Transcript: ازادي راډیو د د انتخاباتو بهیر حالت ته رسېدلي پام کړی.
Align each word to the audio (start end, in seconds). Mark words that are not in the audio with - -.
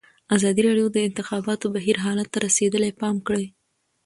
ازادي 0.35 0.61
راډیو 0.67 0.87
د 0.91 0.93
د 0.95 1.05
انتخاباتو 1.09 1.65
بهیر 1.75 1.97
حالت 2.05 2.27
ته 2.33 2.37
رسېدلي 2.45 2.91
پام 3.01 3.15
کړی. 3.27 3.45